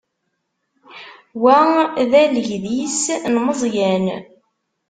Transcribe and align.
Wa 1.41 1.59
d 2.09 2.11
alegdis 2.21 3.01
n 3.31 3.35
Meẓyan. 3.45 4.05